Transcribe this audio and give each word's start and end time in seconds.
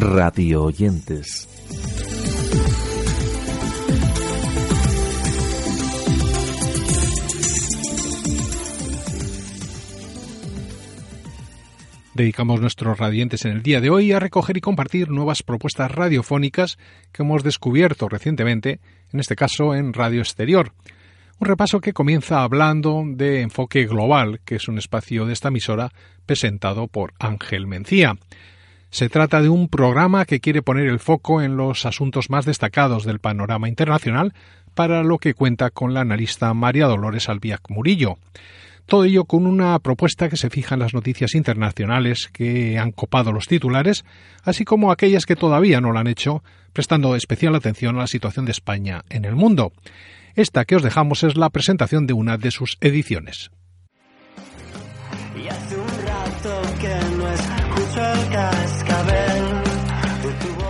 Radio 0.00 0.64
oyentes. 0.64 1.48
Dedicamos 12.14 12.60
nuestros 12.60 12.98
radiantes 12.98 13.44
en 13.44 13.52
el 13.52 13.62
día 13.62 13.80
de 13.80 13.90
hoy 13.90 14.12
a 14.12 14.18
recoger 14.18 14.56
y 14.56 14.60
compartir 14.60 15.08
nuevas 15.08 15.42
propuestas 15.42 15.90
radiofónicas 15.90 16.76
que 17.12 17.22
hemos 17.22 17.44
descubierto 17.44 18.08
recientemente, 18.08 18.80
en 19.12 19.20
este 19.20 19.36
caso 19.36 19.74
en 19.74 19.92
Radio 19.92 20.20
Exterior. 20.20 20.72
Un 21.38 21.46
repaso 21.46 21.80
que 21.80 21.92
comienza 21.92 22.42
hablando 22.42 23.04
de 23.06 23.42
Enfoque 23.42 23.86
Global, 23.86 24.40
que 24.44 24.56
es 24.56 24.66
un 24.66 24.78
espacio 24.78 25.26
de 25.26 25.32
esta 25.32 25.48
emisora 25.48 25.92
presentado 26.26 26.88
por 26.88 27.14
Ángel 27.20 27.68
Mencía. 27.68 28.16
Se 28.90 29.08
trata 29.08 29.42
de 29.42 29.48
un 29.48 29.68
programa 29.68 30.24
que 30.24 30.40
quiere 30.40 30.62
poner 30.62 30.86
el 30.86 30.98
foco 30.98 31.42
en 31.42 31.56
los 31.56 31.84
asuntos 31.84 32.30
más 32.30 32.46
destacados 32.46 33.04
del 33.04 33.18
panorama 33.18 33.68
internacional, 33.68 34.32
para 34.74 35.02
lo 35.02 35.18
que 35.18 35.34
cuenta 35.34 35.70
con 35.70 35.92
la 35.92 36.02
analista 36.02 36.54
María 36.54 36.86
Dolores 36.86 37.28
Albiac 37.28 37.68
Murillo. 37.68 38.16
Todo 38.86 39.04
ello 39.04 39.24
con 39.24 39.46
una 39.46 39.78
propuesta 39.80 40.30
que 40.30 40.38
se 40.38 40.48
fija 40.48 40.74
en 40.74 40.80
las 40.80 40.94
noticias 40.94 41.34
internacionales 41.34 42.30
que 42.32 42.78
han 42.78 42.92
copado 42.92 43.32
los 43.32 43.46
titulares, 43.46 44.04
así 44.44 44.64
como 44.64 44.90
aquellas 44.90 45.26
que 45.26 45.36
todavía 45.36 45.80
no 45.80 45.92
lo 45.92 45.98
han 45.98 46.06
hecho, 46.06 46.42
prestando 46.72 47.14
especial 47.14 47.54
atención 47.54 47.96
a 47.96 48.00
la 48.00 48.06
situación 48.06 48.46
de 48.46 48.52
España 48.52 49.04
en 49.10 49.26
el 49.26 49.36
mundo. 49.36 49.72
Esta 50.36 50.64
que 50.64 50.76
os 50.76 50.82
dejamos 50.82 51.24
es 51.24 51.36
la 51.36 51.50
presentación 51.50 52.06
de 52.06 52.14
una 52.14 52.38
de 52.38 52.50
sus 52.50 52.78
ediciones. 52.80 53.50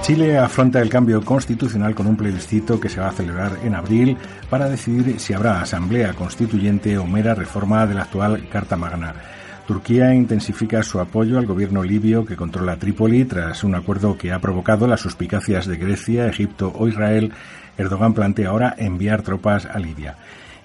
Chile 0.08 0.38
afronta 0.38 0.80
el 0.80 0.88
cambio 0.88 1.22
constitucional 1.22 1.94
con 1.94 2.06
un 2.06 2.16
plebiscito 2.16 2.80
que 2.80 2.88
se 2.88 2.98
va 2.98 3.08
a 3.08 3.12
celebrar 3.12 3.58
en 3.62 3.74
abril 3.74 4.16
para 4.48 4.66
decidir 4.66 5.20
si 5.20 5.34
habrá 5.34 5.60
asamblea 5.60 6.14
constituyente 6.14 6.96
o 6.96 7.06
mera 7.06 7.34
reforma 7.34 7.86
de 7.86 7.92
la 7.92 8.04
actual 8.04 8.48
Carta 8.48 8.74
Magna. 8.74 9.12
Turquía 9.66 10.14
intensifica 10.14 10.82
su 10.82 10.98
apoyo 10.98 11.38
al 11.38 11.44
gobierno 11.44 11.82
libio 11.82 12.24
que 12.24 12.36
controla 12.36 12.78
Trípoli 12.78 13.26
tras 13.26 13.64
un 13.64 13.74
acuerdo 13.74 14.16
que 14.16 14.32
ha 14.32 14.38
provocado 14.38 14.86
las 14.86 15.00
suspicacias 15.00 15.66
de 15.66 15.76
Grecia, 15.76 16.26
Egipto 16.26 16.72
o 16.74 16.88
Israel. 16.88 17.34
Erdogan 17.76 18.14
plantea 18.14 18.48
ahora 18.48 18.74
enviar 18.78 19.20
tropas 19.20 19.66
a 19.66 19.78
Libia 19.78 20.16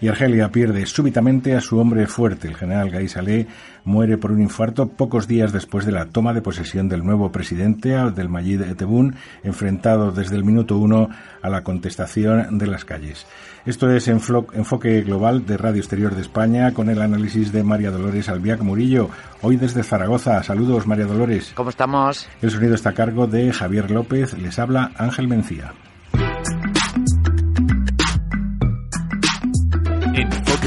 y 0.04 0.10
Argelia 0.10 0.52
pierde 0.52 0.86
súbitamente 0.86 1.56
a 1.56 1.62
su 1.62 1.80
hombre 1.80 2.08
fuerte. 2.08 2.50
El 2.50 2.58
general 2.58 3.08
Saleh 3.08 3.48
muere 3.86 4.18
por 4.18 4.34
un 4.34 4.42
infarto 4.42 4.90
pocos 4.90 5.30
días 5.30 5.54
después 5.54 5.86
de 5.86 5.94
la 5.94 6.08
toma 6.08 6.34
de 6.34 6.42
posesión 6.42 6.90
del 6.90 7.06
nuevo 7.06 7.32
presidente, 7.32 7.96
del 8.12 8.28
Majid 8.28 8.64
Tebboune, 8.76 9.16
enfrentado 9.44 10.12
desde 10.12 10.36
el 10.36 10.44
minuto 10.44 10.78
uno 10.78 11.08
a 11.42 11.50
la 11.50 11.64
contestación 11.64 12.58
de 12.58 12.68
las 12.68 12.84
calles. 12.84 13.26
Esto 13.66 13.90
es 13.92 14.10
Enfoque 14.10 15.04
Global 15.04 15.46
de 15.46 15.56
Radio 15.56 15.80
Exterior 15.80 16.14
de 16.14 16.24
España 16.24 16.74
con 16.74 16.90
el 16.90 17.02
análisis 17.02 17.54
de 17.54 17.64
María 17.64 17.90
Dolores 17.90 18.28
Albiac 18.28 18.60
Murillo, 18.60 19.10
hoy 19.42 19.56
desde 19.56 19.84
Zaragoza. 19.84 20.44
Saludos, 20.44 20.86
María 20.86 21.06
Dolores. 21.06 21.54
¿Cómo 21.56 21.70
estamos? 21.70 22.28
El 22.42 22.52
sonido 22.52 22.76
está 22.76 22.90
a 22.90 22.94
cargo 22.94 23.26
de 23.26 23.54
Javier 23.54 23.90
López. 23.90 24.38
Les 24.38 24.60
habla 24.60 24.92
Ángel 24.98 25.30
Mencía. 25.30 25.72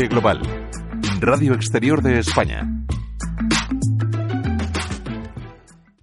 Global, 0.04 0.42
Radio 1.20 1.54
Exterior 1.54 2.02
de 2.02 2.18
España. 2.18 2.70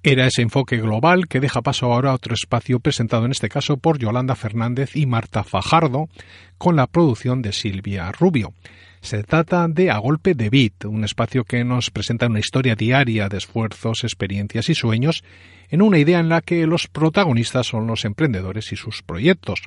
Era 0.02 0.26
ese 0.26 0.42
enfoque 0.42 0.78
global 0.78 1.28
que 1.28 1.40
deja 1.40 1.62
paso 1.62 1.94
ahora 1.94 2.10
a 2.10 2.16
otro 2.16 2.34
espacio 2.34 2.80
presentado 2.80 3.26
en 3.26 3.32
este 3.32 3.50
caso 3.50 3.78
por 3.78 4.00
Yolanda 4.00 4.36
Fernández 4.36 4.96
y 4.96 5.06
Marta 5.06 5.44
Fajardo, 5.44 6.10
con 6.58 6.76
la 6.76 6.88
producción 6.88 7.44
de 7.44 7.54
Silvia 7.54 8.12
Rubio. 8.12 8.54
Se 9.02 9.22
trata 9.24 9.68
de 9.68 9.92
A 9.92 10.00
Golpe 10.00 10.34
de 10.34 10.50
Beat, 10.50 10.86
un 10.86 11.04
espacio 11.04 11.44
que 11.44 11.64
nos 11.64 11.92
presenta 11.92 12.26
una 12.26 12.40
historia 12.40 12.76
diaria 12.76 13.30
de 13.30 13.38
esfuerzos, 13.38 14.04
experiencias 14.04 14.70
y 14.70 14.76
sueños, 14.76 15.24
en 15.70 15.84
una 15.84 16.00
idea 16.00 16.20
en 16.20 16.30
la 16.30 16.42
que 16.42 16.66
los 16.66 16.88
protagonistas 16.88 17.68
son 17.68 17.86
los 17.86 18.06
emprendedores 18.06 18.72
y 18.72 18.76
sus 18.76 19.04
proyectos. 19.04 19.62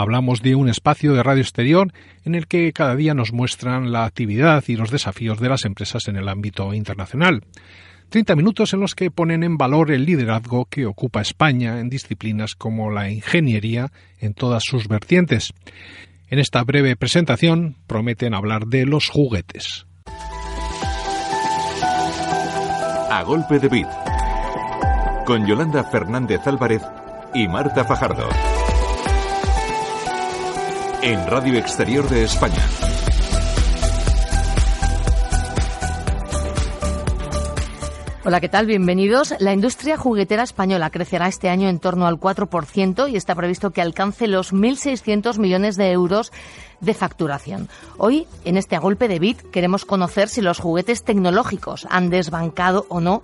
Hablamos 0.00 0.40
de 0.40 0.54
un 0.54 0.70
espacio 0.70 1.12
de 1.12 1.22
radio 1.22 1.42
exterior 1.42 1.92
en 2.24 2.34
el 2.34 2.46
que 2.46 2.72
cada 2.72 2.96
día 2.96 3.12
nos 3.12 3.34
muestran 3.34 3.92
la 3.92 4.06
actividad 4.06 4.64
y 4.66 4.76
los 4.76 4.90
desafíos 4.90 5.38
de 5.40 5.50
las 5.50 5.66
empresas 5.66 6.08
en 6.08 6.16
el 6.16 6.30
ámbito 6.30 6.72
internacional. 6.72 7.44
Treinta 8.08 8.34
minutos 8.34 8.72
en 8.72 8.80
los 8.80 8.94
que 8.94 9.10
ponen 9.10 9.42
en 9.42 9.58
valor 9.58 9.90
el 9.90 10.06
liderazgo 10.06 10.64
que 10.64 10.86
ocupa 10.86 11.20
España 11.20 11.80
en 11.80 11.90
disciplinas 11.90 12.54
como 12.54 12.90
la 12.90 13.10
ingeniería 13.10 13.92
en 14.18 14.32
todas 14.32 14.62
sus 14.64 14.88
vertientes. 14.88 15.52
En 16.30 16.38
esta 16.38 16.64
breve 16.64 16.96
presentación 16.96 17.76
prometen 17.86 18.32
hablar 18.32 18.68
de 18.68 18.86
los 18.86 19.10
juguetes. 19.10 19.84
A 23.10 23.22
golpe 23.26 23.58
de 23.58 23.68
bit. 23.68 23.88
Con 25.26 25.46
Yolanda 25.46 25.84
Fernández 25.84 26.40
Álvarez 26.46 26.80
y 27.34 27.46
Marta 27.48 27.84
Fajardo 27.84 28.30
en 31.02 31.26
Radio 31.26 31.58
Exterior 31.58 32.08
de 32.08 32.24
España. 32.24 32.89
Hola, 38.22 38.38
¿qué 38.42 38.50
tal? 38.50 38.66
Bienvenidos. 38.66 39.34
La 39.38 39.54
industria 39.54 39.96
juguetera 39.96 40.42
española 40.42 40.90
crecerá 40.90 41.26
este 41.26 41.48
año 41.48 41.70
en 41.70 41.78
torno 41.78 42.06
al 42.06 42.20
4% 42.20 43.10
y 43.10 43.16
está 43.16 43.34
previsto 43.34 43.70
que 43.70 43.80
alcance 43.80 44.26
los 44.26 44.52
1.600 44.52 45.38
millones 45.38 45.76
de 45.76 45.90
euros 45.90 46.30
de 46.80 46.92
facturación. 46.92 47.70
Hoy, 47.96 48.26
en 48.44 48.58
este 48.58 48.76
golpe 48.76 49.08
de 49.08 49.20
bit, 49.20 49.40
queremos 49.50 49.86
conocer 49.86 50.28
si 50.28 50.42
los 50.42 50.58
juguetes 50.58 51.02
tecnológicos 51.02 51.86
han 51.88 52.10
desbancado 52.10 52.84
o 52.90 53.00
no 53.00 53.22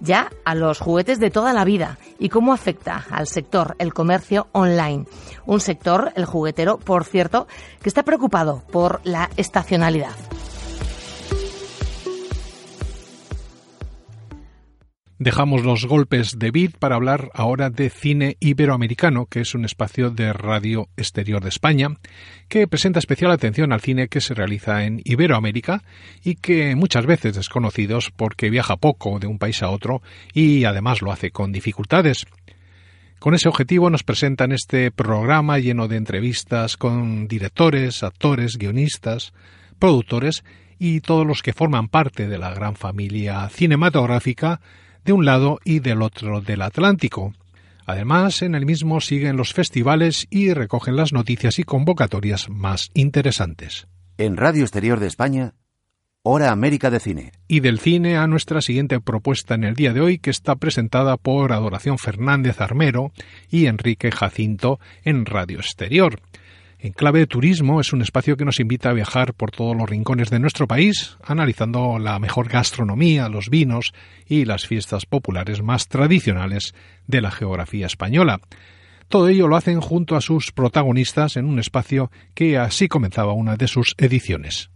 ya 0.00 0.30
a 0.44 0.54
los 0.54 0.78
juguetes 0.78 1.20
de 1.20 1.30
toda 1.30 1.54
la 1.54 1.64
vida 1.64 1.96
y 2.18 2.28
cómo 2.28 2.52
afecta 2.52 3.06
al 3.10 3.26
sector 3.26 3.76
el 3.78 3.94
comercio 3.94 4.48
online. 4.52 5.06
Un 5.46 5.60
sector, 5.60 6.12
el 6.16 6.26
juguetero, 6.26 6.76
por 6.76 7.04
cierto, 7.04 7.48
que 7.80 7.88
está 7.88 8.02
preocupado 8.02 8.62
por 8.70 9.00
la 9.04 9.30
estacionalidad. 9.38 10.12
Dejamos 15.18 15.62
los 15.62 15.86
golpes 15.86 16.40
de 16.40 16.50
beat 16.50 16.76
para 16.76 16.96
hablar 16.96 17.30
ahora 17.34 17.70
de 17.70 17.88
cine 17.88 18.36
iberoamericano, 18.40 19.26
que 19.26 19.40
es 19.40 19.54
un 19.54 19.64
espacio 19.64 20.10
de 20.10 20.32
radio 20.32 20.88
exterior 20.96 21.40
de 21.40 21.50
España, 21.50 21.90
que 22.48 22.66
presenta 22.66 22.98
especial 22.98 23.30
atención 23.30 23.72
al 23.72 23.80
cine 23.80 24.08
que 24.08 24.20
se 24.20 24.34
realiza 24.34 24.84
en 24.84 25.00
Iberoamérica 25.04 25.84
y 26.24 26.34
que 26.34 26.74
muchas 26.74 27.06
veces 27.06 27.36
desconocidos 27.36 28.10
porque 28.10 28.50
viaja 28.50 28.76
poco 28.76 29.20
de 29.20 29.28
un 29.28 29.38
país 29.38 29.62
a 29.62 29.70
otro 29.70 30.02
y 30.32 30.64
además 30.64 31.00
lo 31.00 31.12
hace 31.12 31.30
con 31.30 31.52
dificultades. 31.52 32.26
Con 33.20 33.34
ese 33.34 33.48
objetivo 33.48 33.90
nos 33.90 34.02
presentan 34.02 34.50
este 34.50 34.90
programa 34.90 35.60
lleno 35.60 35.86
de 35.86 35.96
entrevistas 35.96 36.76
con 36.76 37.28
directores, 37.28 38.02
actores, 38.02 38.58
guionistas, 38.58 39.32
productores 39.78 40.42
y 40.76 41.00
todos 41.00 41.24
los 41.24 41.40
que 41.40 41.52
forman 41.52 41.86
parte 41.86 42.26
de 42.26 42.36
la 42.36 42.52
gran 42.52 42.74
familia 42.74 43.48
cinematográfica 43.48 44.60
de 45.04 45.12
un 45.12 45.24
lado 45.24 45.58
y 45.64 45.80
del 45.80 46.02
otro 46.02 46.40
del 46.40 46.62
Atlántico. 46.62 47.32
Además, 47.86 48.42
en 48.42 48.54
el 48.54 48.64
mismo 48.64 49.00
siguen 49.00 49.36
los 49.36 49.52
festivales 49.52 50.26
y 50.30 50.52
recogen 50.54 50.96
las 50.96 51.12
noticias 51.12 51.58
y 51.58 51.64
convocatorias 51.64 52.48
más 52.48 52.90
interesantes. 52.94 53.86
En 54.16 54.36
Radio 54.36 54.62
Exterior 54.62 55.00
de 55.00 55.08
España, 55.08 55.54
Hora 56.26 56.52
América 56.52 56.88
de 56.88 57.00
Cine. 57.00 57.32
Y 57.48 57.60
del 57.60 57.78
cine 57.78 58.16
a 58.16 58.26
nuestra 58.26 58.62
siguiente 58.62 58.98
propuesta 58.98 59.54
en 59.54 59.64
el 59.64 59.74
día 59.74 59.92
de 59.92 60.00
hoy, 60.00 60.18
que 60.18 60.30
está 60.30 60.56
presentada 60.56 61.18
por 61.18 61.52
Adoración 61.52 61.98
Fernández 61.98 62.62
Armero 62.62 63.12
y 63.50 63.66
Enrique 63.66 64.10
Jacinto 64.10 64.80
en 65.02 65.26
Radio 65.26 65.58
Exterior. 65.58 66.22
En 66.84 66.92
clave 66.92 67.20
de 67.20 67.26
turismo 67.26 67.80
es 67.80 67.94
un 67.94 68.02
espacio 68.02 68.36
que 68.36 68.44
nos 68.44 68.60
invita 68.60 68.90
a 68.90 68.92
viajar 68.92 69.32
por 69.32 69.50
todos 69.50 69.74
los 69.74 69.88
rincones 69.88 70.28
de 70.28 70.38
nuestro 70.38 70.68
país, 70.68 71.16
analizando 71.24 71.98
la 71.98 72.18
mejor 72.18 72.46
gastronomía, 72.46 73.30
los 73.30 73.48
vinos 73.48 73.94
y 74.26 74.44
las 74.44 74.66
fiestas 74.66 75.06
populares 75.06 75.62
más 75.62 75.88
tradicionales 75.88 76.74
de 77.06 77.22
la 77.22 77.30
geografía 77.30 77.86
española. 77.86 78.38
Todo 79.08 79.28
ello 79.28 79.48
lo 79.48 79.56
hacen 79.56 79.80
junto 79.80 80.14
a 80.14 80.20
sus 80.20 80.52
protagonistas 80.52 81.38
en 81.38 81.46
un 81.46 81.58
espacio 81.58 82.10
que 82.34 82.58
así 82.58 82.86
comenzaba 82.86 83.32
una 83.32 83.56
de 83.56 83.66
sus 83.66 83.94
ediciones. 83.96 84.68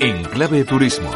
En 0.00 0.24
clave 0.30 0.64
turismo 0.64 1.10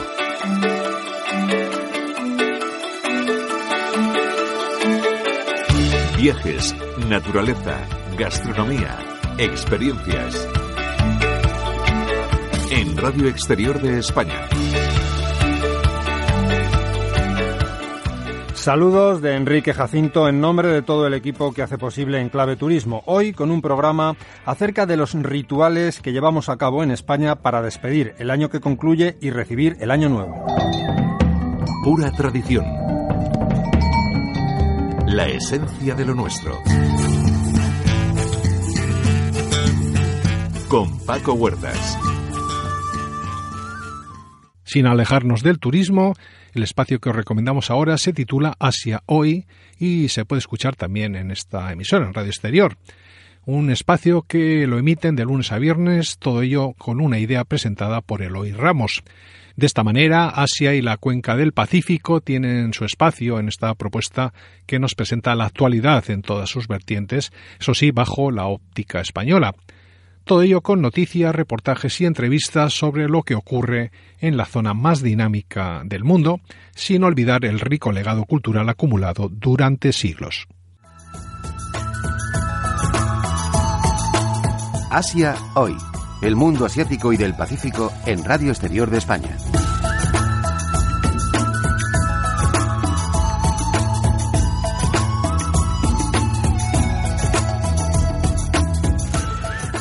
Viajes, 6.24 6.74
naturaleza, 7.06 7.86
gastronomía, 8.16 8.98
experiencias. 9.36 10.48
En 12.70 12.96
Radio 12.96 13.28
Exterior 13.28 13.78
de 13.78 13.98
España. 13.98 14.48
Saludos 18.54 19.20
de 19.20 19.36
Enrique 19.36 19.74
Jacinto 19.74 20.26
en 20.26 20.40
nombre 20.40 20.68
de 20.68 20.80
todo 20.80 21.06
el 21.06 21.12
equipo 21.12 21.52
que 21.52 21.60
hace 21.60 21.76
posible 21.76 22.22
Enclave 22.22 22.56
Turismo. 22.56 23.02
Hoy 23.04 23.34
con 23.34 23.50
un 23.50 23.60
programa 23.60 24.16
acerca 24.46 24.86
de 24.86 24.96
los 24.96 25.12
rituales 25.12 26.00
que 26.00 26.12
llevamos 26.12 26.48
a 26.48 26.56
cabo 26.56 26.82
en 26.82 26.90
España 26.90 27.34
para 27.34 27.60
despedir 27.60 28.14
el 28.16 28.30
año 28.30 28.48
que 28.48 28.60
concluye 28.60 29.18
y 29.20 29.28
recibir 29.28 29.76
el 29.80 29.90
año 29.90 30.08
nuevo. 30.08 30.42
Pura 31.84 32.10
tradición 32.12 32.94
la 35.06 35.26
esencia 35.28 35.94
de 35.94 36.04
lo 36.06 36.14
nuestro. 36.14 36.60
Con 40.68 40.98
Paco 41.04 41.34
Huertas. 41.34 41.98
Sin 44.64 44.86
alejarnos 44.86 45.42
del 45.42 45.58
turismo, 45.58 46.14
el 46.54 46.62
espacio 46.62 47.00
que 47.00 47.10
os 47.10 47.16
recomendamos 47.16 47.70
ahora 47.70 47.98
se 47.98 48.12
titula 48.12 48.56
Asia 48.58 49.02
Hoy 49.06 49.46
y 49.78 50.08
se 50.08 50.24
puede 50.24 50.40
escuchar 50.40 50.74
también 50.74 51.16
en 51.16 51.30
esta 51.30 51.70
emisora, 51.70 52.06
en 52.06 52.14
Radio 52.14 52.30
Exterior. 52.30 52.76
Un 53.44 53.70
espacio 53.70 54.22
que 54.22 54.66
lo 54.66 54.78
emiten 54.78 55.16
de 55.16 55.24
lunes 55.24 55.52
a 55.52 55.58
viernes, 55.58 56.18
todo 56.18 56.42
ello 56.42 56.72
con 56.78 57.00
una 57.00 57.18
idea 57.18 57.44
presentada 57.44 58.00
por 58.00 58.22
Eloy 58.22 58.52
Ramos. 58.52 59.04
De 59.56 59.66
esta 59.66 59.84
manera, 59.84 60.28
Asia 60.28 60.74
y 60.74 60.82
la 60.82 60.96
cuenca 60.96 61.36
del 61.36 61.52
Pacífico 61.52 62.20
tienen 62.20 62.72
su 62.72 62.84
espacio 62.84 63.38
en 63.38 63.48
esta 63.48 63.72
propuesta 63.74 64.32
que 64.66 64.80
nos 64.80 64.94
presenta 64.94 65.36
la 65.36 65.44
actualidad 65.44 66.10
en 66.10 66.22
todas 66.22 66.50
sus 66.50 66.66
vertientes, 66.66 67.32
eso 67.60 67.72
sí, 67.72 67.92
bajo 67.92 68.32
la 68.32 68.46
óptica 68.46 69.00
española. 69.00 69.54
Todo 70.24 70.42
ello 70.42 70.62
con 70.62 70.80
noticias, 70.80 71.34
reportajes 71.34 72.00
y 72.00 72.06
entrevistas 72.06 72.72
sobre 72.72 73.08
lo 73.08 73.22
que 73.22 73.34
ocurre 73.34 73.92
en 74.20 74.36
la 74.36 74.46
zona 74.46 74.74
más 74.74 75.02
dinámica 75.02 75.82
del 75.84 76.02
mundo, 76.02 76.40
sin 76.74 77.04
olvidar 77.04 77.44
el 77.44 77.60
rico 77.60 77.92
legado 77.92 78.24
cultural 78.24 78.68
acumulado 78.68 79.28
durante 79.28 79.92
siglos. 79.92 80.48
Asia 84.90 85.36
hoy 85.54 85.76
el 86.24 86.36
mundo 86.36 86.64
asiático 86.64 87.12
y 87.12 87.18
del 87.18 87.34
Pacífico 87.34 87.92
en 88.06 88.24
Radio 88.24 88.50
Exterior 88.50 88.88
de 88.88 88.96
España. 88.96 89.36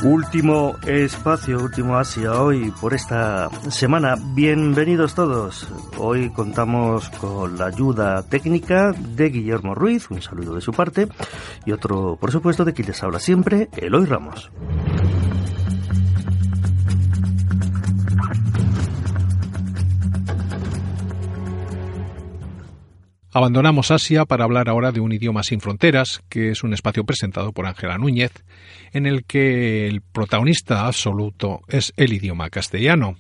Último 0.03 0.75
espacio, 0.85 1.59
último 1.63 1.95
Asia 1.95 2.33
hoy 2.33 2.73
por 2.81 2.93
esta 2.93 3.49
semana. 3.69 4.15
Bienvenidos 4.35 5.15
todos. 5.15 5.69
Hoy 5.97 6.29
contamos 6.31 7.09
con 7.21 7.57
la 7.57 7.67
ayuda 7.67 8.21
técnica 8.23 8.91
de 8.91 9.29
Guillermo 9.29 9.75
Ruiz, 9.75 10.11
un 10.11 10.21
saludo 10.21 10.55
de 10.55 10.61
su 10.61 10.73
parte, 10.73 11.07
y 11.65 11.71
otro, 11.71 12.17
por 12.19 12.33
supuesto, 12.33 12.65
de 12.65 12.73
quien 12.73 12.89
les 12.89 13.01
habla 13.01 13.19
siempre, 13.19 13.69
Eloy 13.77 14.05
Ramos. 14.05 14.51
Abandonamos 23.35 23.89
Asia 23.89 24.25
para 24.25 24.44
hablar 24.44 24.69
ahora 24.69 24.91
de 24.91 25.00
un 25.00 25.12
idioma 25.12 25.41
sin 25.41 25.59
fronteras, 25.59 26.21
que 26.30 26.51
es 26.51 26.63
un 26.63 26.71
espacio 26.71 27.03
presentado 27.03 27.51
por 27.51 27.65
Ángela 27.65 27.97
Núñez, 27.97 28.31
en 28.91 29.07
el 29.07 29.25
que 29.25 29.88
el 29.88 30.01
protagonista 30.01 30.85
absoluto 30.85 31.62
es 31.68 31.94
el 31.97 32.13
idioma 32.13 32.51
castellano. 32.51 33.15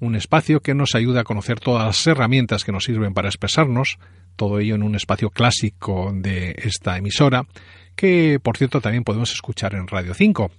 Un 0.00 0.16
espacio 0.16 0.60
que 0.60 0.72
nos 0.72 0.94
ayuda 0.94 1.20
a 1.20 1.24
conocer 1.24 1.60
todas 1.60 1.84
las 1.84 2.06
herramientas 2.06 2.64
que 2.64 2.72
nos 2.72 2.84
sirven 2.84 3.12
para 3.12 3.28
expresarnos, 3.28 3.98
todo 4.34 4.60
ello 4.60 4.76
en 4.76 4.82
un 4.82 4.94
espacio 4.94 5.28
clásico 5.28 6.10
de 6.14 6.54
esta 6.62 6.96
emisora, 6.96 7.44
que 7.96 8.40
por 8.42 8.56
cierto 8.56 8.80
también 8.80 9.04
podemos 9.04 9.30
escuchar 9.32 9.74
en 9.74 9.88
Radio 9.88 10.14
5. 10.14 10.50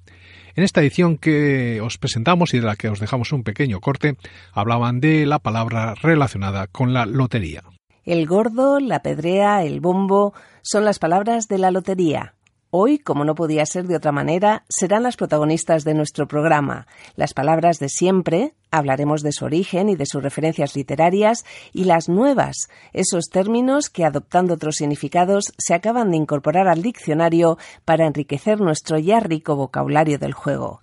En 0.55 0.63
esta 0.63 0.81
edición 0.81 1.17
que 1.17 1.81
os 1.81 1.97
presentamos 1.97 2.53
y 2.53 2.59
de 2.59 2.67
la 2.67 2.75
que 2.75 2.89
os 2.89 2.99
dejamos 2.99 3.31
un 3.31 3.43
pequeño 3.43 3.79
corte, 3.79 4.15
hablaban 4.53 4.99
de 4.99 5.25
la 5.25 5.39
palabra 5.39 5.95
relacionada 5.95 6.67
con 6.67 6.93
la 6.93 7.07
lotería. 7.07 7.63
El 8.09 8.25
gordo, 8.25 8.79
la 8.79 9.03
pedrea, 9.03 9.63
el 9.63 9.81
bombo 9.81 10.33
son 10.63 10.83
las 10.83 10.97
palabras 10.97 11.47
de 11.47 11.59
la 11.59 11.69
lotería. 11.69 12.33
Hoy, 12.71 12.97
como 12.97 13.23
no 13.23 13.35
podía 13.35 13.63
ser 13.67 13.85
de 13.85 13.95
otra 13.95 14.11
manera, 14.11 14.65
serán 14.67 15.03
las 15.03 15.15
protagonistas 15.15 15.83
de 15.83 15.93
nuestro 15.93 16.27
programa. 16.27 16.87
Las 17.15 17.35
palabras 17.35 17.77
de 17.77 17.87
siempre, 17.87 18.55
hablaremos 18.71 19.21
de 19.21 19.31
su 19.31 19.45
origen 19.45 19.89
y 19.89 19.95
de 19.95 20.07
sus 20.07 20.23
referencias 20.23 20.75
literarias, 20.75 21.45
y 21.71 21.83
las 21.83 22.09
nuevas, 22.09 22.69
esos 22.93 23.25
términos 23.29 23.91
que, 23.91 24.05
adoptando 24.05 24.55
otros 24.55 24.77
significados, 24.77 25.53
se 25.59 25.75
acaban 25.75 26.09
de 26.09 26.17
incorporar 26.17 26.67
al 26.67 26.81
diccionario 26.81 27.59
para 27.85 28.07
enriquecer 28.07 28.59
nuestro 28.59 28.97
ya 28.97 29.19
rico 29.19 29.55
vocabulario 29.55 30.17
del 30.17 30.33
juego. 30.33 30.81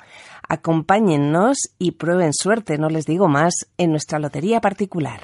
Acompáñennos 0.49 1.59
y 1.77 1.91
prueben 1.91 2.33
suerte, 2.33 2.79
no 2.79 2.89
les 2.89 3.05
digo 3.05 3.27
más, 3.27 3.67
en 3.79 3.91
nuestra 3.91 4.21
lotería 4.21 4.61
particular. 4.61 5.23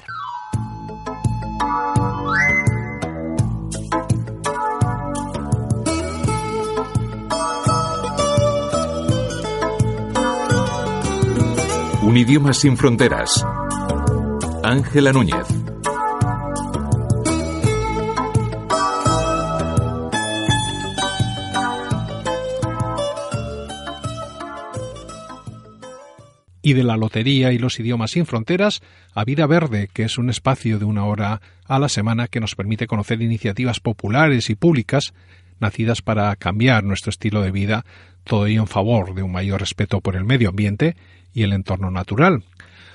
Un 12.03 12.17
idioma 12.17 12.53
sin 12.53 12.75
fronteras. 12.75 13.45
Ángela 14.61 15.13
Núñez. 15.13 15.47
y 26.65 26.73
de 26.73 26.83
la 26.83 26.95
Lotería 26.95 27.51
y 27.51 27.59
los 27.59 27.77
Idiomas 27.79 28.11
sin 28.11 28.25
Fronteras 28.25 28.81
a 29.13 29.25
Vida 29.25 29.45
Verde, 29.45 29.89
que 29.91 30.03
es 30.03 30.17
un 30.17 30.29
espacio 30.29 30.79
de 30.79 30.85
una 30.85 31.03
hora 31.03 31.41
a 31.65 31.77
la 31.77 31.89
semana 31.89 32.27
que 32.29 32.39
nos 32.39 32.55
permite 32.55 32.87
conocer 32.87 33.21
iniciativas 33.21 33.81
populares 33.81 34.49
y 34.49 34.55
públicas 34.55 35.13
nacidas 35.59 36.01
para 36.01 36.35
cambiar 36.35 36.83
nuestro 36.83 37.09
estilo 37.09 37.41
de 37.41 37.51
vida, 37.51 37.85
todo 38.23 38.45
ello 38.45 38.61
en 38.61 38.67
favor 38.67 39.13
de 39.13 39.23
un 39.23 39.31
mayor 39.31 39.59
respeto 39.59 40.01
por 40.01 40.15
el 40.15 40.23
medio 40.23 40.49
ambiente 40.49 40.95
y 41.33 41.43
el 41.43 41.53
entorno 41.53 41.91
natural. 41.91 42.43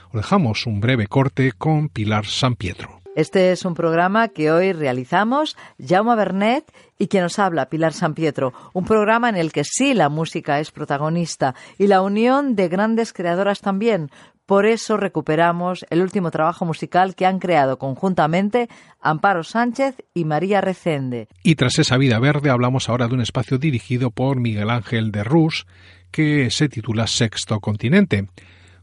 Os 0.08 0.14
dejamos 0.14 0.66
un 0.66 0.80
breve 0.80 1.06
corte 1.06 1.52
con 1.52 1.88
Pilar 1.88 2.26
San 2.26 2.54
Pietro. 2.54 2.98
Este 3.18 3.50
es 3.50 3.64
un 3.64 3.74
programa 3.74 4.28
que 4.28 4.52
hoy 4.52 4.72
realizamos 4.72 5.56
Jaume 5.84 6.14
Bernet 6.14 6.72
y 6.98 7.08
que 7.08 7.20
nos 7.20 7.40
habla 7.40 7.68
Pilar 7.68 7.92
San 7.92 8.14
Pietro, 8.14 8.52
un 8.72 8.84
programa 8.84 9.28
en 9.28 9.34
el 9.34 9.50
que 9.50 9.64
sí 9.64 9.92
la 9.92 10.08
música 10.08 10.60
es 10.60 10.70
protagonista 10.70 11.56
y 11.78 11.88
la 11.88 12.00
unión 12.00 12.54
de 12.54 12.68
grandes 12.68 13.12
creadoras 13.12 13.60
también. 13.60 14.10
Por 14.48 14.64
eso 14.64 14.96
recuperamos 14.96 15.84
el 15.90 16.00
último 16.00 16.30
trabajo 16.30 16.64
musical 16.64 17.14
que 17.14 17.26
han 17.26 17.38
creado 17.38 17.76
conjuntamente 17.76 18.70
Amparo 18.98 19.44
Sánchez 19.44 19.96
y 20.14 20.24
María 20.24 20.62
Recende. 20.62 21.28
Y 21.42 21.56
tras 21.56 21.78
esa 21.78 21.98
vida 21.98 22.18
verde 22.18 22.48
hablamos 22.48 22.88
ahora 22.88 23.08
de 23.08 23.14
un 23.14 23.20
espacio 23.20 23.58
dirigido 23.58 24.10
por 24.10 24.40
Miguel 24.40 24.70
Ángel 24.70 25.12
de 25.12 25.22
Rus 25.22 25.66
que 26.10 26.50
se 26.50 26.70
titula 26.70 27.06
Sexto 27.06 27.60
Continente 27.60 28.28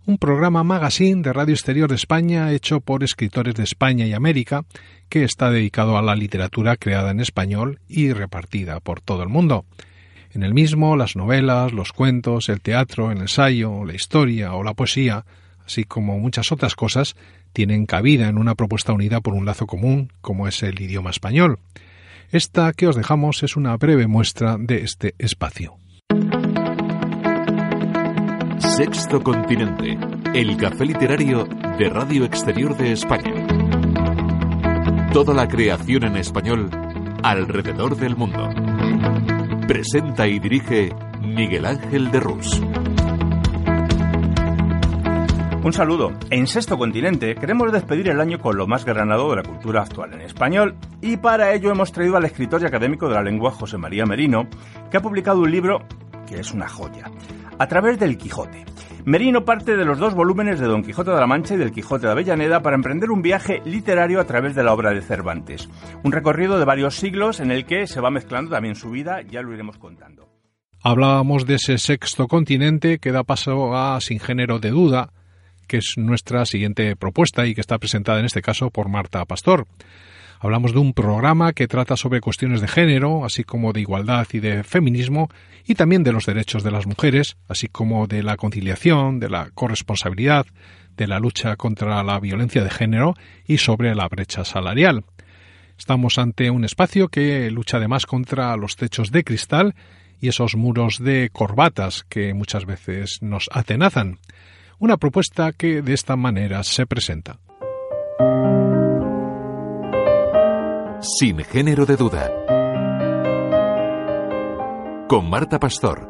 un 0.05 0.19
programa 0.19 0.63
magazine 0.63 1.23
de 1.23 1.33
Radio 1.33 1.55
Exterior 1.55 1.89
de 1.89 1.95
España 1.95 2.51
hecho 2.51 2.79
por 2.79 3.03
escritores 3.03 3.55
de 3.55 3.63
España 3.63 4.05
y 4.05 4.13
América 4.13 4.65
que 5.09 5.23
está 5.23 5.49
dedicado 5.49 5.97
a 5.97 6.03
la 6.03 6.15
literatura 6.15 6.77
creada 6.77 7.09
en 7.09 7.21
español 7.21 7.79
y 7.87 8.13
repartida 8.13 8.79
por 8.81 9.01
todo 9.01 9.23
el 9.23 9.29
mundo. 9.29 9.65
En 10.31 10.43
el 10.43 10.53
mismo, 10.53 10.95
las 10.95 11.15
novelas, 11.15 11.73
los 11.73 11.91
cuentos, 11.91 12.49
el 12.49 12.61
teatro, 12.61 13.09
el 13.09 13.17
ensayo, 13.17 13.83
la 13.83 13.95
historia 13.95 14.53
o 14.53 14.63
la 14.63 14.75
poesía, 14.75 15.25
así 15.65 15.83
como 15.83 16.19
muchas 16.19 16.51
otras 16.51 16.75
cosas, 16.75 17.15
tienen 17.53 17.85
cabida 17.85 18.27
en 18.27 18.37
una 18.37 18.55
propuesta 18.55 18.93
unida 18.93 19.21
por 19.21 19.33
un 19.33 19.45
lazo 19.45 19.67
común, 19.67 20.11
como 20.21 20.47
es 20.47 20.61
el 20.63 20.79
idioma 20.81 21.09
español. 21.09 21.59
Esta 22.31 22.73
que 22.73 22.87
os 22.87 22.95
dejamos 22.95 23.43
es 23.43 23.55
una 23.55 23.77
breve 23.77 24.07
muestra 24.07 24.57
de 24.59 24.83
este 24.83 25.15
espacio. 25.17 25.77
Sexto 28.59 29.23
Continente, 29.23 29.97
el 30.33 30.57
café 30.57 30.85
literario 30.85 31.45
de 31.77 31.89
Radio 31.89 32.25
Exterior 32.25 32.75
de 32.75 32.91
España. 32.91 33.33
Toda 35.13 35.33
la 35.33 35.47
creación 35.47 36.03
en 36.03 36.17
español 36.17 36.69
alrededor 37.23 37.95
del 37.95 38.15
mundo. 38.17 38.49
Presenta 39.67 40.27
y 40.27 40.39
dirige 40.39 40.93
Miguel 41.21 41.65
Ángel 41.65 42.11
de 42.11 42.19
Rus. 42.19 42.61
Un 45.65 45.73
saludo. 45.73 46.13
En 46.29 46.45
Sexto 46.45 46.77
Continente 46.77 47.33
queremos 47.33 47.71
despedir 47.71 48.09
el 48.09 48.21
año 48.21 48.37
con 48.37 48.55
lo 48.55 48.67
más 48.67 48.85
granado 48.85 49.31
de 49.31 49.37
la 49.37 49.41
cultura 49.41 49.81
actual 49.81 50.13
en 50.13 50.21
español 50.21 50.75
y 51.01 51.17
para 51.17 51.55
ello 51.55 51.71
hemos 51.71 51.91
traído 51.91 52.17
al 52.17 52.25
escritor 52.25 52.61
y 52.61 52.65
académico 52.65 53.09
de 53.09 53.15
la 53.15 53.23
lengua 53.23 53.49
José 53.49 53.79
María 53.79 54.05
Merino, 54.05 54.47
que 54.91 54.97
ha 54.97 55.01
publicado 55.01 55.39
un 55.39 55.49
libro 55.49 55.81
que 56.27 56.39
es 56.39 56.51
una 56.51 56.67
joya, 56.67 57.09
a 57.57 57.67
través 57.67 57.97
del 57.97 58.15
Quijote. 58.15 58.63
Merino 59.05 59.43
parte 59.43 59.75
de 59.75 59.85
los 59.85 59.97
dos 59.97 60.13
volúmenes 60.13 60.59
de 60.59 60.67
Don 60.67 60.83
Quijote 60.83 61.09
de 61.09 61.19
la 61.19 61.25
Mancha 61.25 61.55
y 61.55 61.57
del 61.57 61.71
Quijote 61.71 62.05
de 62.05 62.11
Avellaneda 62.11 62.61
para 62.61 62.75
emprender 62.75 63.09
un 63.09 63.23
viaje 63.23 63.63
literario 63.65 64.21
a 64.21 64.25
través 64.25 64.53
de 64.53 64.63
la 64.63 64.71
obra 64.71 64.91
de 64.91 65.01
Cervantes. 65.01 65.67
Un 66.03 66.11
recorrido 66.11 66.59
de 66.59 66.65
varios 66.65 66.93
siglos 66.93 67.39
en 67.39 67.49
el 67.49 67.65
que 67.65 67.87
se 67.87 68.01
va 68.01 68.11
mezclando 68.11 68.51
también 68.51 68.75
su 68.75 68.91
vida, 68.91 69.23
ya 69.23 69.41
lo 69.41 69.51
iremos 69.51 69.79
contando. 69.79 70.29
Hablábamos 70.83 71.47
de 71.47 71.55
ese 71.55 71.79
sexto 71.79 72.27
continente 72.27 72.99
que 72.99 73.11
da 73.11 73.23
paso 73.23 73.75
a 73.75 73.99
Sin 73.99 74.19
género 74.19 74.59
de 74.59 74.69
duda, 74.69 75.09
que 75.65 75.77
es 75.77 75.93
nuestra 75.97 76.45
siguiente 76.45 76.95
propuesta 76.95 77.45
y 77.45 77.55
que 77.55 77.61
está 77.61 77.77
presentada 77.77 78.19
en 78.19 78.25
este 78.25 78.41
caso 78.41 78.69
por 78.69 78.89
Marta 78.89 79.25
Pastor. 79.25 79.67
Hablamos 80.39 80.73
de 80.73 80.79
un 80.79 80.93
programa 80.93 81.53
que 81.53 81.67
trata 81.67 81.95
sobre 81.95 82.21
cuestiones 82.21 82.61
de 82.61 82.67
género, 82.67 83.25
así 83.25 83.43
como 83.43 83.73
de 83.73 83.81
igualdad 83.81 84.27
y 84.33 84.39
de 84.39 84.63
feminismo, 84.63 85.29
y 85.65 85.75
también 85.75 86.03
de 86.03 86.11
los 86.11 86.25
derechos 86.25 86.63
de 86.63 86.71
las 86.71 86.85
mujeres, 86.85 87.37
así 87.47 87.67
como 87.67 88.05
de 88.07 88.21
la 88.21 88.37
conciliación, 88.37 89.19
de 89.19 89.29
la 89.29 89.49
corresponsabilidad, 89.53 90.45
de 90.97 91.07
la 91.07 91.19
lucha 91.19 91.55
contra 91.55 92.03
la 92.03 92.19
violencia 92.19 92.63
de 92.63 92.69
género 92.69 93.15
y 93.47 93.57
sobre 93.57 93.95
la 93.95 94.07
brecha 94.07 94.45
salarial. 94.45 95.03
Estamos 95.77 96.17
ante 96.17 96.49
un 96.49 96.63
espacio 96.63 97.07
que 97.07 97.49
lucha 97.51 97.77
además 97.77 98.05
contra 98.05 98.55
los 98.55 98.75
techos 98.75 99.11
de 99.11 99.23
cristal 99.23 99.75
y 100.21 100.29
esos 100.29 100.55
muros 100.55 100.99
de 100.99 101.29
corbatas 101.31 102.05
que 102.07 102.33
muchas 102.33 102.65
veces 102.65 103.19
nos 103.21 103.49
atenazan 103.51 104.19
una 104.79 104.97
propuesta 104.97 105.51
que 105.51 105.81
de 105.81 105.93
esta 105.93 106.15
manera 106.15 106.63
se 106.63 106.85
presenta. 106.85 107.39
Sin 111.01 111.37
género 111.39 111.85
de 111.85 111.95
duda. 111.95 112.31
Con 115.07 115.29
Marta 115.29 115.59
Pastor. 115.59 116.09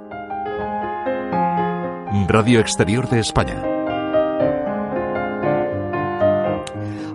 Radio 2.27 2.59
Exterior 2.59 3.09
de 3.09 3.19
España. 3.19 3.61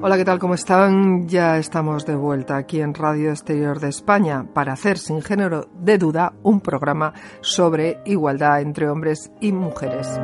Hola, 0.02 0.16
¿qué 0.16 0.24
tal? 0.24 0.38
¿Cómo 0.38 0.54
están? 0.54 1.28
Ya 1.28 1.58
estamos 1.58 2.06
de 2.06 2.16
vuelta 2.16 2.56
aquí 2.56 2.80
en 2.80 2.94
Radio 2.94 3.30
Exterior 3.30 3.80
de 3.80 3.88
España 3.88 4.46
para 4.54 4.72
hacer 4.72 4.98
sin 4.98 5.20
género 5.20 5.68
de 5.74 5.98
duda 5.98 6.32
un 6.42 6.60
programa 6.60 7.12
sobre 7.42 7.98
igualdad 8.06 8.62
entre 8.62 8.88
hombres 8.88 9.30
y 9.40 9.52
mujeres. 9.52 10.18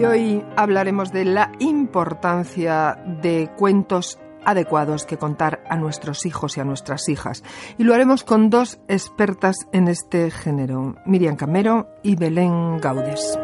Y 0.00 0.04
hoy 0.06 0.44
hablaremos 0.56 1.12
de 1.12 1.26
la 1.26 1.52
importancia 1.58 2.96
de 3.20 3.50
cuentos 3.58 4.18
adecuados 4.46 5.04
que 5.04 5.18
contar 5.18 5.62
a 5.68 5.76
nuestros 5.76 6.24
hijos 6.24 6.56
y 6.56 6.60
a 6.60 6.64
nuestras 6.64 7.10
hijas. 7.10 7.44
Y 7.76 7.84
lo 7.84 7.92
haremos 7.92 8.24
con 8.24 8.48
dos 8.48 8.80
expertas 8.88 9.56
en 9.72 9.88
este 9.88 10.30
género, 10.30 10.96
Miriam 11.04 11.36
Camero 11.36 11.88
y 12.02 12.16
Belén 12.16 12.78
Gaudes. 12.78 13.38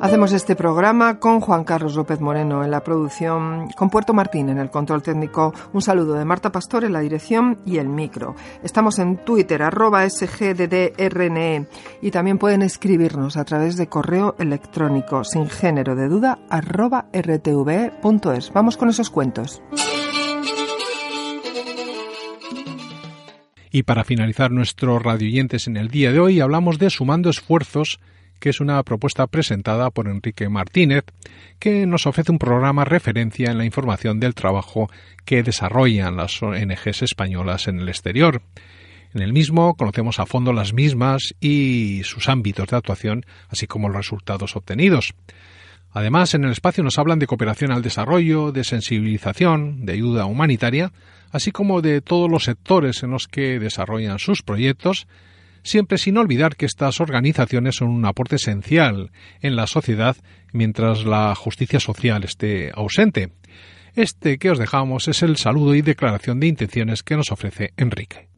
Hacemos 0.00 0.32
este 0.32 0.56
programa 0.56 1.18
con 1.18 1.40
Juan 1.40 1.62
Carlos 1.62 1.94
López 1.94 2.20
Moreno 2.20 2.64
en 2.64 2.70
la 2.70 2.82
producción, 2.82 3.68
con 3.76 3.90
Puerto 3.90 4.14
Martín 4.14 4.48
en 4.48 4.56
el 4.56 4.70
control 4.70 5.02
técnico. 5.02 5.52
Un 5.74 5.82
saludo 5.82 6.14
de 6.14 6.24
Marta 6.24 6.50
Pastor 6.50 6.84
en 6.84 6.94
la 6.94 7.00
dirección 7.00 7.58
y 7.66 7.76
el 7.76 7.90
micro. 7.90 8.34
Estamos 8.62 8.98
en 8.98 9.18
Twitter, 9.18 9.62
arroba 9.62 10.08
sgddrne 10.08 11.66
y 12.00 12.10
también 12.10 12.38
pueden 12.38 12.62
escribirnos 12.62 13.36
a 13.36 13.44
través 13.44 13.76
de 13.76 13.88
correo 13.88 14.36
electrónico 14.38 15.22
sin 15.22 15.50
género 15.50 15.94
de 15.94 16.08
duda 16.08 16.38
arroba 16.48 17.10
rtv.es. 17.12 18.52
Vamos 18.54 18.78
con 18.78 18.88
esos 18.88 19.10
cuentos. 19.10 19.62
Y 23.70 23.82
para 23.82 24.04
finalizar 24.04 24.50
nuestro 24.50 24.98
radioyentes 24.98 25.66
en 25.66 25.76
el 25.76 25.88
día 25.88 26.10
de 26.10 26.20
hoy 26.20 26.40
hablamos 26.40 26.78
de 26.78 26.88
Sumando 26.88 27.28
Esfuerzos 27.28 28.00
que 28.40 28.48
es 28.48 28.60
una 28.60 28.82
propuesta 28.82 29.26
presentada 29.26 29.90
por 29.90 30.08
Enrique 30.08 30.48
Martínez, 30.48 31.04
que 31.58 31.86
nos 31.86 32.06
ofrece 32.06 32.32
un 32.32 32.38
programa 32.38 32.84
referencia 32.84 33.50
en 33.50 33.58
la 33.58 33.64
información 33.64 34.18
del 34.18 34.34
trabajo 34.34 34.90
que 35.24 35.42
desarrollan 35.42 36.16
las 36.16 36.42
ONGs 36.42 37.02
españolas 37.02 37.68
en 37.68 37.78
el 37.78 37.88
exterior. 37.88 38.42
En 39.14 39.22
el 39.22 39.32
mismo 39.32 39.74
conocemos 39.74 40.18
a 40.20 40.26
fondo 40.26 40.52
las 40.52 40.72
mismas 40.72 41.34
y 41.40 42.02
sus 42.04 42.28
ámbitos 42.28 42.68
de 42.68 42.76
actuación, 42.76 43.26
así 43.48 43.66
como 43.66 43.88
los 43.88 43.98
resultados 43.98 44.56
obtenidos. 44.56 45.14
Además, 45.92 46.34
en 46.34 46.44
el 46.44 46.52
espacio 46.52 46.84
nos 46.84 46.98
hablan 46.98 47.18
de 47.18 47.26
cooperación 47.26 47.72
al 47.72 47.82
desarrollo, 47.82 48.52
de 48.52 48.62
sensibilización, 48.62 49.84
de 49.84 49.94
ayuda 49.94 50.26
humanitaria, 50.26 50.92
así 51.32 51.50
como 51.50 51.82
de 51.82 52.00
todos 52.00 52.30
los 52.30 52.44
sectores 52.44 53.02
en 53.02 53.10
los 53.10 53.26
que 53.26 53.58
desarrollan 53.58 54.20
sus 54.20 54.42
proyectos, 54.42 55.08
siempre 55.62 55.98
sin 55.98 56.16
olvidar 56.16 56.56
que 56.56 56.66
estas 56.66 57.00
organizaciones 57.00 57.76
son 57.76 57.88
un 57.88 58.04
aporte 58.04 58.36
esencial 58.36 59.10
en 59.40 59.56
la 59.56 59.66
sociedad 59.66 60.16
mientras 60.52 61.04
la 61.04 61.34
justicia 61.34 61.80
social 61.80 62.24
esté 62.24 62.70
ausente. 62.74 63.32
Este 63.94 64.38
que 64.38 64.50
os 64.50 64.58
dejamos 64.58 65.08
es 65.08 65.22
el 65.22 65.36
saludo 65.36 65.74
y 65.74 65.82
declaración 65.82 66.40
de 66.40 66.46
intenciones 66.46 67.02
que 67.02 67.16
nos 67.16 67.32
ofrece 67.32 67.72
Enrique. 67.76 68.28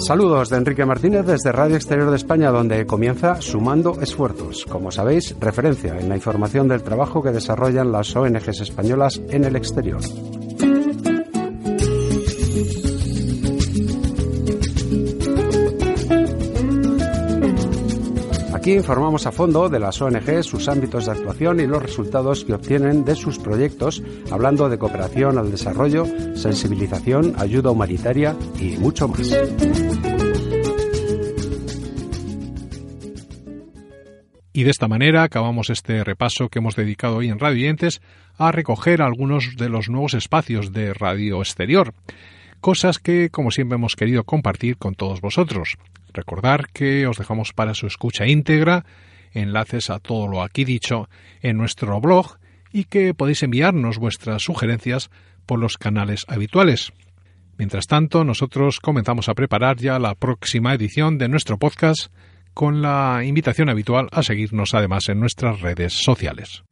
Saludos 0.00 0.50
de 0.50 0.58
Enrique 0.58 0.84
Martínez 0.84 1.24
desde 1.24 1.52
Radio 1.52 1.76
Exterior 1.76 2.10
de 2.10 2.16
España, 2.16 2.50
donde 2.50 2.84
comienza 2.84 3.40
Sumando 3.40 4.00
Esfuerzos. 4.00 4.66
Como 4.68 4.90
sabéis, 4.90 5.34
referencia 5.40 5.98
en 5.98 6.08
la 6.08 6.16
información 6.16 6.68
del 6.68 6.82
trabajo 6.82 7.22
que 7.22 7.30
desarrollan 7.30 7.92
las 7.92 8.14
ONGs 8.14 8.60
españolas 8.60 9.22
en 9.30 9.44
el 9.44 9.56
exterior. 9.56 10.00
Aquí 18.64 18.72
informamos 18.72 19.26
a 19.26 19.30
fondo 19.30 19.68
de 19.68 19.78
las 19.78 20.00
ONG, 20.00 20.42
sus 20.42 20.68
ámbitos 20.70 21.04
de 21.04 21.12
actuación 21.12 21.60
y 21.60 21.66
los 21.66 21.82
resultados 21.82 22.46
que 22.46 22.54
obtienen 22.54 23.04
de 23.04 23.14
sus 23.14 23.38
proyectos, 23.38 24.02
hablando 24.30 24.70
de 24.70 24.78
cooperación 24.78 25.36
al 25.36 25.50
desarrollo, 25.50 26.06
sensibilización, 26.34 27.34
ayuda 27.36 27.70
humanitaria 27.70 28.34
y 28.58 28.78
mucho 28.78 29.06
más. 29.06 29.36
Y 34.54 34.62
de 34.62 34.70
esta 34.70 34.88
manera 34.88 35.24
acabamos 35.24 35.68
este 35.68 36.02
repaso 36.02 36.48
que 36.48 36.60
hemos 36.60 36.74
dedicado 36.74 37.16
hoy 37.16 37.28
en 37.28 37.40
Radio 37.40 37.66
Yentes 37.66 38.00
a 38.38 38.50
recoger 38.50 39.02
algunos 39.02 39.56
de 39.58 39.68
los 39.68 39.90
nuevos 39.90 40.14
espacios 40.14 40.72
de 40.72 40.94
Radio 40.94 41.40
Exterior, 41.40 41.92
cosas 42.64 42.98
que, 42.98 43.28
como 43.28 43.50
siempre, 43.50 43.76
hemos 43.76 43.94
querido 43.94 44.24
compartir 44.24 44.78
con 44.78 44.94
todos 44.94 45.20
vosotros. 45.20 45.76
Recordar 46.14 46.68
que 46.72 47.06
os 47.06 47.18
dejamos 47.18 47.52
para 47.52 47.74
su 47.74 47.86
escucha 47.86 48.26
íntegra 48.26 48.86
enlaces 49.34 49.90
a 49.90 49.98
todo 49.98 50.28
lo 50.28 50.42
aquí 50.42 50.64
dicho 50.64 51.10
en 51.42 51.58
nuestro 51.58 52.00
blog 52.00 52.38
y 52.72 52.84
que 52.84 53.12
podéis 53.12 53.42
enviarnos 53.42 53.98
vuestras 53.98 54.44
sugerencias 54.44 55.10
por 55.44 55.58
los 55.58 55.76
canales 55.76 56.24
habituales. 56.26 56.94
Mientras 57.58 57.86
tanto, 57.86 58.24
nosotros 58.24 58.80
comenzamos 58.80 59.28
a 59.28 59.34
preparar 59.34 59.76
ya 59.76 59.98
la 59.98 60.14
próxima 60.14 60.72
edición 60.72 61.18
de 61.18 61.28
nuestro 61.28 61.58
podcast 61.58 62.06
con 62.54 62.80
la 62.80 63.24
invitación 63.26 63.68
habitual 63.68 64.08
a 64.10 64.22
seguirnos 64.22 64.72
además 64.72 65.10
en 65.10 65.20
nuestras 65.20 65.60
redes 65.60 65.92
sociales. 65.92 66.64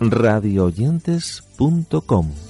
radioyentes.com 0.00 2.45